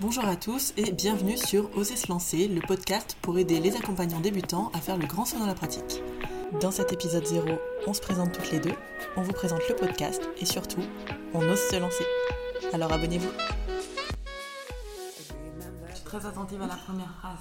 [0.00, 4.20] Bonjour à tous et bienvenue sur Oser se lancer, le podcast pour aider les accompagnants
[4.20, 6.02] débutants à faire le grand saut dans la pratique.
[6.60, 7.46] Dans cet épisode 0,
[7.86, 8.74] on se présente toutes les deux,
[9.16, 10.80] on vous présente le podcast et surtout,
[11.34, 12.04] on ose se lancer.
[12.72, 13.28] Alors abonnez-vous.
[15.90, 17.40] Je suis très attentive à la première phrase.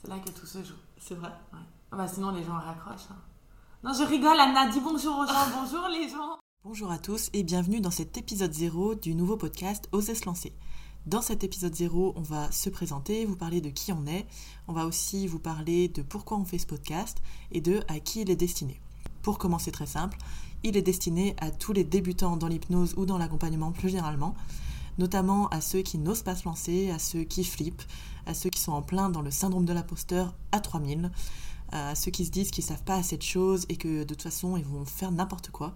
[0.00, 0.74] C'est là que tout se joue.
[0.98, 1.30] C'est vrai?
[1.52, 1.58] Ouais.
[1.90, 3.10] Ah bah sinon les gens raccrochent.
[3.10, 3.16] hein.
[3.82, 5.60] Non, je rigole, Anna, dis bonjour aux gens.
[5.60, 6.38] bonjour les gens.
[6.64, 10.52] Bonjour à tous et bienvenue dans cet épisode 0 du nouveau podcast Oser se lancer.
[11.06, 14.26] Dans cet épisode 0, on va se présenter, vous parler de qui on est,
[14.66, 18.20] on va aussi vous parler de pourquoi on fait ce podcast et de à qui
[18.20, 18.78] il est destiné.
[19.22, 20.18] Pour commencer très simple,
[20.64, 24.34] il est destiné à tous les débutants dans l'hypnose ou dans l'accompagnement plus généralement,
[24.98, 27.84] notamment à ceux qui n'osent pas se lancer, à ceux qui flippent,
[28.26, 31.10] à ceux qui sont en plein dans le syndrome de l'imposteur à 3000,
[31.72, 34.22] à ceux qui se disent qu'ils savent pas assez de choses et que de toute
[34.22, 35.74] façon ils vont faire n'importe quoi.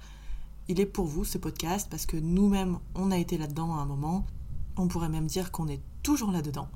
[0.69, 3.87] Il est pour vous ce podcast parce que nous-mêmes on a été là-dedans à un
[3.87, 4.27] moment,
[4.77, 6.69] on pourrait même dire qu'on est toujours là-dedans.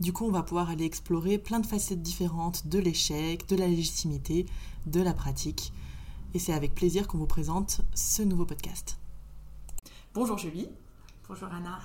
[0.00, 3.66] Du coup, on va pouvoir aller explorer plein de facettes différentes de l'échec, de la
[3.66, 4.46] légitimité,
[4.86, 5.72] de la pratique.
[6.34, 8.98] Et c'est avec plaisir qu'on vous présente ce nouveau podcast.
[10.14, 10.68] Bonjour Julie.
[11.28, 11.78] Bonjour Anna.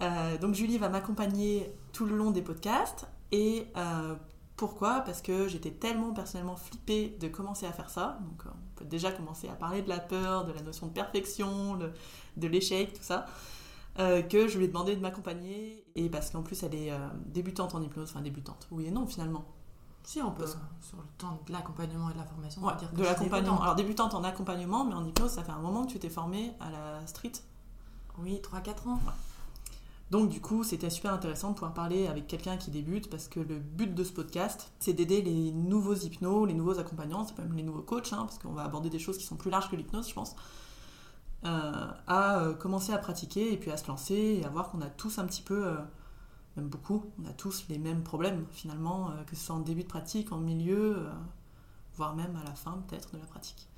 [0.00, 3.06] Euh, donc Julie va m'accompagner tout le long des podcasts.
[3.30, 4.14] Et euh,
[4.56, 5.00] pourquoi?
[5.00, 8.18] Parce que j'étais tellement personnellement flippée de commencer à faire ça.
[8.22, 10.92] Donc euh, on peut déjà commencer à parler de la peur, de la notion de
[10.92, 11.92] perfection, de,
[12.36, 13.26] de l'échec, tout ça.
[13.98, 15.84] Euh, que je lui ai demandé de m'accompagner.
[15.96, 19.06] Et parce qu'en plus elle est euh, débutante en hypnose, enfin débutante, oui et non
[19.06, 19.44] finalement.
[20.02, 22.72] Si on peut, Parce- sur le temps de l'accompagnement et de la formation, on Ouais,
[22.74, 23.62] va dire que de l'accompagnement.
[23.62, 26.52] Alors débutante en accompagnement, mais en hypnose, ça fait un moment que tu t'es formée
[26.60, 27.32] à la street.
[28.18, 29.00] Oui, 3-4 ans.
[30.10, 33.40] Donc du coup, c'était super intéressant de pouvoir parler avec quelqu'un qui débute parce que
[33.40, 37.54] le but de ce podcast, c'est d'aider les nouveaux hypnos, les nouveaux accompagnants, c'est même
[37.54, 39.76] les nouveaux coachs, hein, parce qu'on va aborder des choses qui sont plus larges que
[39.76, 40.36] l'hypnose, je pense,
[41.44, 44.88] à euh, commencer à pratiquer et puis à se lancer et à voir qu'on a
[44.88, 45.76] tous un petit peu, euh,
[46.56, 49.82] même beaucoup, on a tous les mêmes problèmes finalement, euh, que ce soit en début
[49.82, 51.10] de pratique, en milieu, euh,
[51.96, 53.68] voire même à la fin peut-être de la pratique.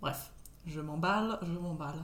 [0.00, 0.32] Bref,
[0.66, 2.02] je m'emballe, je m'emballe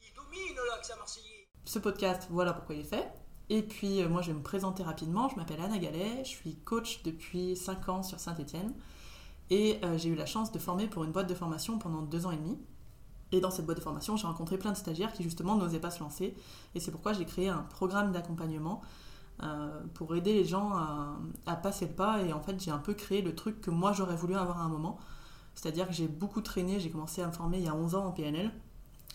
[0.00, 1.48] Il domine l'accent marseillais.
[1.64, 3.12] ce podcast, voilà pourquoi il est fait.
[3.48, 5.28] Et puis, euh, moi, je vais me présenter rapidement.
[5.28, 8.72] Je m'appelle Anna Gallet, je suis coach depuis 5 ans sur Saint-Etienne.
[9.50, 12.26] Et euh, j'ai eu la chance de former pour une boîte de formation pendant 2
[12.26, 12.58] ans et demi.
[13.32, 15.90] Et dans cette boîte de formation, j'ai rencontré plein de stagiaires qui, justement, n'osaient pas
[15.90, 16.34] se lancer.
[16.74, 18.82] Et c'est pourquoi j'ai créé un programme d'accompagnement
[19.42, 20.72] euh, pour aider les gens
[21.46, 22.22] à, passer le pas.
[22.22, 24.64] Et en fait, j'ai un peu créé le truc que moi, j'aurais voulu avoir à
[24.64, 24.98] un moment.
[25.54, 28.06] C'est-à-dire que j'ai beaucoup traîné, j'ai commencé à me former il y a 11 ans
[28.06, 28.52] en PNL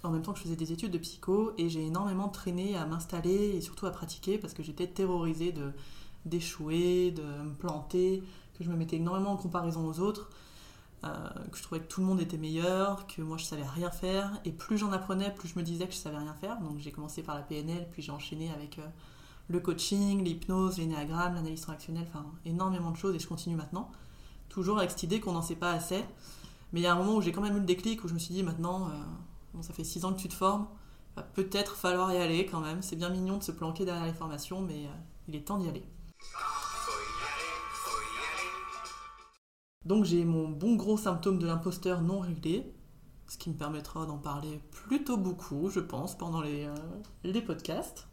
[0.04, 2.86] en même temps que je faisais des études de psycho et j'ai énormément traîné à
[2.86, 5.54] m'installer et surtout à pratiquer parce que j'étais terrorisée
[6.26, 8.24] d'échouer, de me planter,
[8.58, 10.30] que je me mettais énormément en comparaison aux autres,
[11.04, 14.32] que je trouvais que tout le monde était meilleur, que moi je savais rien faire
[14.46, 16.60] et plus j'en apprenais, plus je me disais que je savais rien faire.
[16.60, 18.86] Donc j'ai commencé par la PNL, puis j'ai enchaîné avec euh,
[19.48, 23.92] le coaching, l'hypnose, l'énéagramme, l'analyse transactionnelle, enfin énormément de choses et je continue maintenant.
[24.50, 26.04] Toujours avec cette idée qu'on n'en sait pas assez.
[26.74, 28.14] Mais il y a un moment où j'ai quand même eu le déclic où je
[28.14, 28.92] me suis dit maintenant, euh,
[29.54, 30.68] Bon, ça fait 6 ans que tu te formes.
[31.16, 32.82] Va peut-être falloir y aller quand même.
[32.82, 34.92] C'est bien mignon de se planquer derrière les formations, mais euh,
[35.28, 35.84] il est temps d'y aller.
[39.86, 42.72] Donc j'ai mon bon gros symptôme de l'imposteur non réglé,
[43.28, 46.75] ce qui me permettra d'en parler plutôt beaucoup, je pense, pendant les, euh,
[47.24, 48.08] les podcasts.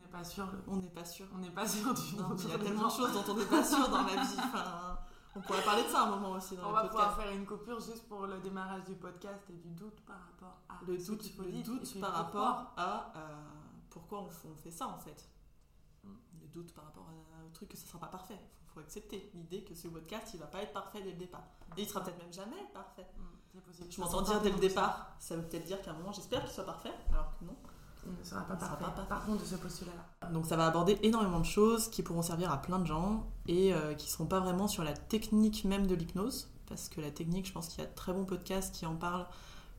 [0.00, 0.46] On n'est pas sûr.
[0.68, 1.26] On n'est pas sûr.
[1.34, 3.44] On n'est pas sûr du Non, il y a tellement de choses dont on n'est
[3.46, 4.36] pas sûr dans la vie.
[4.38, 4.98] Enfin,
[5.36, 7.04] on pourrait parler de ça un moment aussi dans On le va podcast.
[7.08, 10.56] pouvoir faire une coupure juste pour le démarrage du podcast et du doute par rapport
[10.70, 13.20] à le ce doute, qu'il faut le dire, doute par rapport à euh,
[13.90, 15.28] pourquoi on, on fait ça en fait.
[16.04, 18.40] Le doute par rapport à- au truc que ça sera pas parfait.
[18.76, 21.44] Faut, accepter l'idée que ce podcast il va pas être parfait dès le départ.
[21.76, 23.06] Et il sera peut-être même jamais parfait.
[23.16, 23.88] Mm, possible.
[23.90, 26.52] Je m'entends dire dès le départ, ça veut peut-être dire qu'à un moment j'espère qu'il
[26.52, 27.56] soit parfait, alors que non.
[28.06, 28.84] Il ne sera pas sera parfait.
[28.84, 29.08] pas parfait.
[29.08, 30.30] Par contre, de ce postulat-là.
[30.30, 33.74] Donc ça va aborder énormément de choses qui pourront servir à plein de gens et
[33.74, 37.46] euh, qui seront pas vraiment sur la technique même de l'hypnose, parce que la technique,
[37.46, 39.26] je pense qu'il y a de très bons podcasts qui en parlent,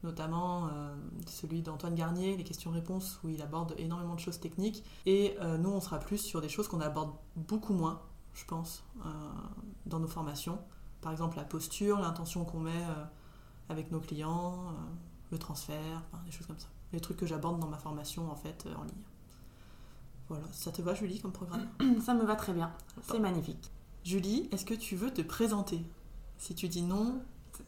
[0.04, 4.84] notamment euh, celui d'Antoine Garnier, les questions-réponses, où il aborde énormément de choses techniques.
[5.06, 8.02] Et euh, nous, on sera plus sur des choses qu'on aborde beaucoup moins,
[8.38, 9.10] je pense, euh,
[9.88, 10.60] dans nos formations.
[11.02, 13.04] Par exemple, la posture, l'intention qu'on met euh,
[13.70, 14.74] avec nos clients, euh,
[15.32, 16.68] le transfert, enfin, des choses comme ça.
[16.94, 18.94] Les trucs que j'aborde dans ma formation, en fait, en ligne.
[20.30, 21.68] Voilà, ça te va Julie comme programme
[22.02, 22.72] Ça me va très bien.
[23.02, 23.72] C'est magnifique.
[24.04, 25.82] Julie, est-ce que tu veux te présenter?
[26.38, 27.22] Si tu dis non,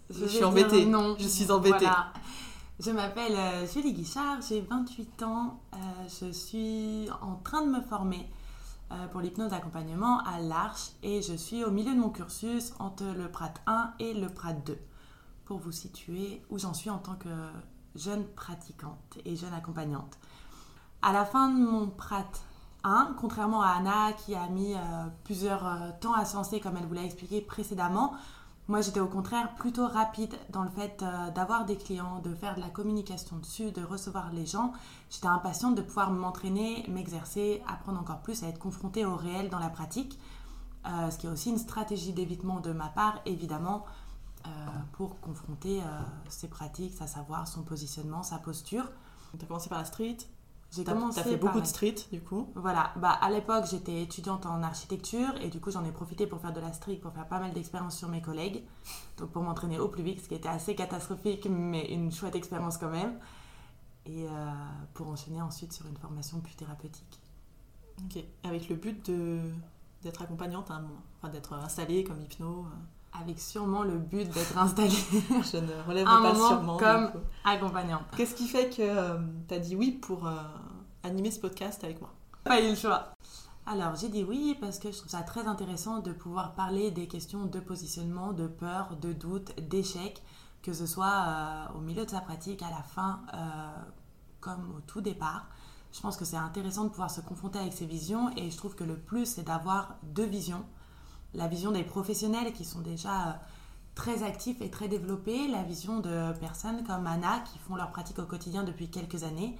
[0.09, 0.85] Je suis embêtée.
[0.85, 1.15] Non.
[1.17, 1.79] Je suis embêtée.
[1.79, 2.13] Voilà.
[2.79, 3.35] Je m'appelle
[3.73, 5.59] Julie Guichard, j'ai 28 ans.
[5.73, 5.77] euh,
[6.07, 8.29] je suis en train de me former
[8.91, 13.03] euh, pour l'hypnose d'accompagnement à l'Arche et je suis au milieu de mon cursus entre
[13.03, 14.77] le PRAT 1 et le PRAT 2
[15.45, 17.29] pour vous situer où j'en suis en tant que
[17.95, 20.17] jeune pratiquante et jeune accompagnante.
[21.01, 22.31] À la fin de mon PRAT
[22.83, 24.77] 1, contrairement à Anna qui a mis euh,
[25.23, 28.13] plusieurs euh, temps à se lancer comme elle vous l'a expliqué précédemment.
[28.69, 32.53] Moi, j'étais au contraire plutôt rapide dans le fait euh, d'avoir des clients, de faire
[32.53, 34.73] de la communication dessus, de recevoir les gens.
[35.09, 39.57] J'étais impatiente de pouvoir m'entraîner, m'exercer, apprendre encore plus, à être confrontée au réel dans
[39.57, 40.19] la pratique.
[40.85, 43.85] Euh, ce qui est aussi une stratégie d'évitement de ma part, évidemment,
[44.45, 44.49] euh,
[44.91, 45.81] pour confronter
[46.29, 48.85] ses pratiques, sa savoir, son positionnement, sa posture.
[49.35, 50.17] Tu as commencé par la street?
[50.71, 52.47] J'ai T'as commencé as fait par beaucoup de street, du coup.
[52.55, 56.39] Voilà, bah, à l'époque j'étais étudiante en architecture et du coup j'en ai profité pour
[56.39, 58.63] faire de la street, pour faire pas mal d'expériences sur mes collègues,
[59.17, 62.77] donc pour m'entraîner au plus vite, ce qui était assez catastrophique mais une chouette expérience
[62.77, 63.17] quand même,
[64.05, 64.29] et euh,
[64.93, 67.19] pour enchaîner ensuite sur une formation plus thérapeutique.
[68.05, 68.23] Ok.
[68.43, 69.41] Avec le but de
[70.03, 71.01] d'être accompagnante à un moment.
[71.17, 72.65] Enfin, d'être installée comme hypno.
[72.65, 72.75] euh.
[73.11, 76.77] Avec sûrement le but d'être installée Je ne relève pas sûrement.
[76.77, 77.11] comme-
[77.43, 78.03] accompagnante.
[78.15, 79.17] Qu'est-ce qui fait que
[79.47, 80.35] tu as dit oui pour euh,
[81.03, 82.11] animer ce podcast avec moi?
[82.43, 83.09] Pas eu le choix.
[83.65, 87.07] Alors, j'ai dit oui parce que je trouve ça très intéressant de pouvoir parler des
[87.07, 90.23] questions de positionnement, de peur, de doute, d'échec,
[90.61, 93.37] que ce soit euh, au milieu de sa pratique, à la fin, euh,
[94.39, 95.45] comme au tout départ.
[95.91, 98.75] Je pense que c'est intéressant de pouvoir se confronter avec ces visions et je trouve
[98.75, 100.63] que le plus, c'est d'avoir deux visions.
[101.33, 103.33] La vision des professionnels qui sont déjà euh,
[103.95, 108.19] très actifs et très développés, la vision de personnes comme Anna qui font leur pratique
[108.19, 109.57] au quotidien depuis quelques années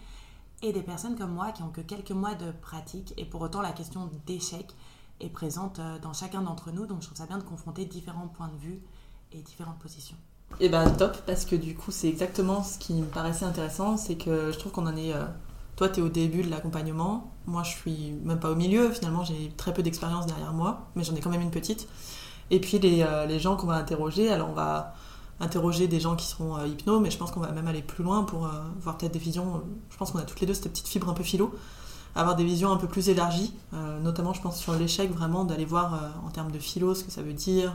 [0.62, 3.62] et des personnes comme moi qui ont que quelques mois de pratique et pour autant
[3.62, 4.68] la question d'échec
[5.19, 8.27] est présente euh, dans chacun d'entre nous donc je trouve ça bien de confronter différents
[8.27, 8.81] points de vue
[9.31, 10.18] et différentes positions.
[10.60, 14.15] Et ben top, parce que du coup, c'est exactement ce qui me paraissait intéressant, c'est
[14.15, 15.13] que je trouve qu'on en est.
[15.13, 15.25] euh,
[15.80, 19.24] toi, tu es au début de l'accompagnement, moi, je suis même pas au milieu, finalement,
[19.24, 21.88] j'ai très peu d'expérience derrière moi, mais j'en ai quand même une petite.
[22.52, 24.94] Et puis, les, euh, gens qu'on va interroger, alors on va
[25.40, 28.04] interroger des gens qui seront euh, hypno, mais je pense qu'on va même aller plus
[28.04, 28.50] loin pour euh,
[28.81, 29.64] voir peut-être des visions.
[29.90, 31.56] je pense qu'on a toutes les deux cette petite fibre un peu philo,
[32.14, 35.64] avoir des visions un peu plus élargies, euh, notamment, je pense, sur l'échec, vraiment d'aller
[35.64, 37.72] voir en termes de philo ce que ça veut dire,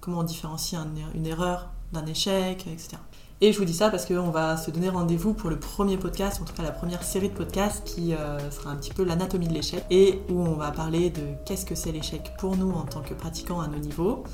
[0.00, 2.96] comment on différencie un- une erreur d'un échec, etc.
[3.42, 6.40] Et je vous dis ça parce qu'on va se donner rendez-vous pour le premier podcast,
[6.40, 9.46] en tout cas la première série de podcasts qui euh, sera un petit peu l'anatomie
[9.46, 12.84] de l'échec et où on va parler de qu'est-ce que c'est l'échec pour nous en
[12.84, 14.24] tant que pratiquants à nos niveaux.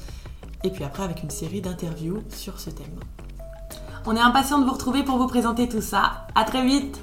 [0.63, 3.01] Et puis après avec une série d'interviews sur ce thème.
[4.07, 6.29] On est impatient de vous retrouver pour vous présenter tout ça.
[6.37, 7.01] À très vite